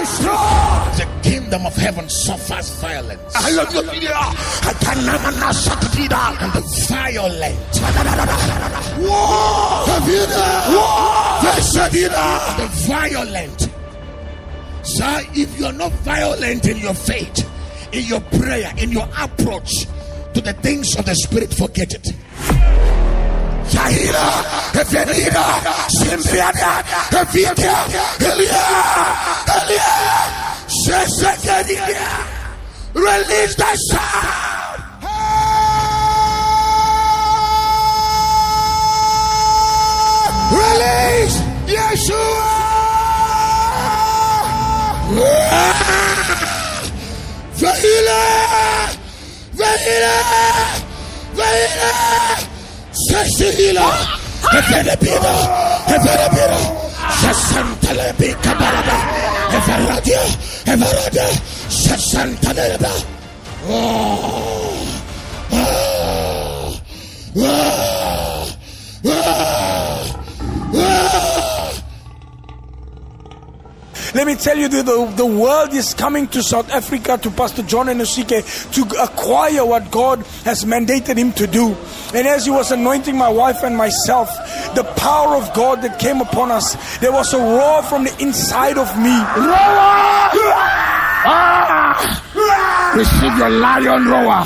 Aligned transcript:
Destroy. 0.00 0.32
The 0.96 1.06
kingdom 1.22 1.66
of 1.66 1.76
heaven 1.76 2.08
suffers 2.08 2.70
violence. 2.80 3.34
I 3.36 3.50
love 3.50 3.74
you. 3.74 3.80
I 3.82 4.72
cannot 4.80 5.34
not 5.38 5.54
suck 5.54 5.82
it 5.98 6.10
up. 6.10 6.40
And 6.40 6.52
the 6.54 6.62
violent, 6.88 7.72
the 12.56 12.68
violent. 12.88 13.68
Sir, 14.82 15.20
if 15.34 15.58
you're 15.60 15.72
not 15.72 15.92
violent 15.92 16.66
in 16.66 16.78
your 16.78 16.94
faith, 16.94 17.46
in 17.92 18.04
your 18.06 18.20
prayer, 18.20 18.72
in 18.78 18.92
your 18.92 19.08
approach 19.18 19.84
to 20.32 20.40
the 20.40 20.54
things 20.62 20.96
of 20.96 21.04
the 21.04 21.14
spirit, 21.14 21.52
forget 21.52 21.92
it. 21.92 22.06
Shahida, 23.70 24.26
Efenida, 24.74 25.44
Simbriada, 25.94 26.82
Evita, 27.14 27.74
Elia, 28.18 28.58
Elia, 28.58 28.89
Release 33.00 33.54
the 33.56 33.76
sound. 33.88 34.84
Release 40.52 41.36
Yeshua. 41.74 42.48
Vahila, 47.60 48.20
Vahila, 49.58 50.14
Vahila. 51.36 51.90
Sesihila, 52.92 53.86
Evenepida, 54.58 55.34
Evenepida, 55.94 56.60
Sesantalebi 57.20 58.30
Kabaraba, 58.42 58.96
Everadia, 59.56 60.22
Everada, 60.22 60.28
Sesantaleba. 60.28 60.28
Oh, 60.28 60.28
oh, 60.30 60.50
oh, 60.50 60.59
Let 74.12 74.26
me 74.26 74.34
tell 74.34 74.58
you, 74.58 74.68
the, 74.68 74.82
the, 74.82 75.12
the 75.16 75.26
world 75.26 75.72
is 75.72 75.94
coming 75.94 76.26
to 76.28 76.42
South 76.42 76.70
Africa, 76.70 77.16
to 77.18 77.30
Pastor 77.30 77.62
John 77.62 77.86
Anosike, 77.86 78.72
to 78.72 79.02
acquire 79.02 79.64
what 79.64 79.90
God 79.90 80.18
has 80.44 80.64
mandated 80.64 81.16
him 81.16 81.32
to 81.34 81.46
do. 81.46 81.76
And 82.12 82.26
as 82.26 82.44
he 82.44 82.50
was 82.50 82.72
anointing 82.72 83.16
my 83.16 83.28
wife 83.28 83.62
and 83.62 83.76
myself, 83.76 84.28
the 84.74 84.84
power 84.96 85.36
of 85.36 85.52
God 85.54 85.82
that 85.82 85.98
came 85.98 86.20
upon 86.20 86.50
us, 86.50 86.76
there 86.98 87.12
was 87.12 87.32
a 87.34 87.38
roar 87.38 87.82
from 87.82 88.04
the 88.04 88.14
inside 88.22 88.78
of 88.78 88.88
me. 88.98 89.10
Ah! 91.22 92.94
Receive 92.96 93.38
your 93.38 93.50
lion 93.50 94.06
roar. 94.06 94.44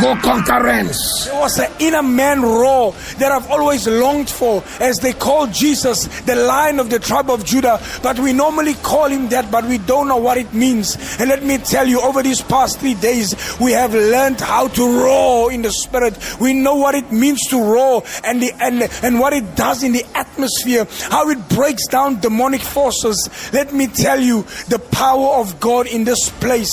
Go 0.00 0.16
conquerence. 0.16 1.26
There 1.26 1.38
was 1.38 1.58
an 1.58 1.70
inner 1.78 2.02
man 2.02 2.40
roar 2.40 2.92
that 3.18 3.30
I've 3.30 3.50
always 3.50 3.86
longed 3.86 4.30
for, 4.30 4.64
as 4.80 4.98
they 5.00 5.12
call 5.12 5.46
Jesus 5.48 6.06
the 6.22 6.34
lion 6.34 6.80
of 6.80 6.88
the 6.88 6.98
tribe 6.98 7.28
of 7.28 7.44
Judah. 7.44 7.78
But 8.02 8.18
we 8.18 8.32
normally 8.32 8.72
call 8.74 9.08
him 9.08 9.28
that, 9.28 9.50
but 9.50 9.66
we 9.66 9.76
don't 9.76 10.08
know 10.08 10.16
what 10.16 10.38
it 10.38 10.54
means. 10.54 10.96
And 11.20 11.28
let 11.28 11.44
me 11.44 11.58
tell 11.58 11.86
you, 11.86 12.00
over 12.00 12.22
these 12.22 12.40
past 12.40 12.80
three 12.80 12.94
days, 12.94 13.34
we 13.60 13.72
have 13.72 13.92
learned 13.92 14.40
how 14.40 14.68
to 14.68 15.02
roar 15.02 15.52
in 15.52 15.60
the 15.60 15.70
spirit. 15.70 16.16
We 16.40 16.54
know 16.54 16.76
what 16.76 16.94
it 16.94 17.12
means 17.12 17.40
to 17.50 17.62
roar 17.62 18.02
and 18.24 18.42
the 18.42 18.52
and, 18.60 18.82
and 19.02 19.20
what 19.20 19.34
it 19.34 19.56
does 19.56 19.82
in 19.82 19.92
the 19.92 20.06
atmosphere, 20.14 20.86
how 21.10 21.28
it 21.28 21.48
breaks 21.54 21.86
down 21.86 22.20
demonic 22.20 22.60
forces. 22.60 23.28
Let 23.52 23.72
me 23.72 23.86
tell 23.86 24.20
you, 24.20 24.42
the 24.68 24.78
power 24.78 25.40
of 25.40 25.60
God 25.60 25.86
in 25.86 26.04
this 26.04 26.28
place 26.28 26.72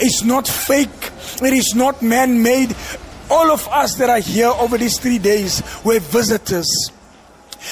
is 0.00 0.24
not 0.24 0.46
fake. 0.46 1.12
It 1.42 1.52
is 1.52 1.74
not 1.74 2.02
man 2.02 2.42
made. 2.42 2.74
All 3.30 3.50
of 3.50 3.66
us 3.68 3.96
that 3.96 4.08
are 4.10 4.20
here 4.20 4.48
over 4.48 4.78
these 4.78 4.98
three 4.98 5.18
days 5.18 5.62
were 5.84 5.98
visitors. 5.98 6.92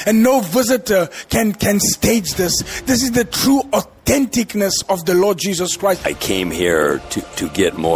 And 0.06 0.22
no 0.22 0.40
visitor 0.40 1.08
can, 1.28 1.52
can 1.52 1.78
stage 1.78 2.34
this. 2.34 2.62
This 2.82 3.02
is 3.02 3.12
the 3.12 3.24
true 3.24 3.62
authenticness 3.72 4.84
of 4.88 5.04
the 5.04 5.14
Lord 5.14 5.38
Jesus 5.38 5.76
Christ. 5.76 6.04
I 6.04 6.14
came 6.14 6.50
here 6.50 6.98
to, 6.98 7.20
to 7.20 7.48
get 7.50 7.76
more. 7.78 7.92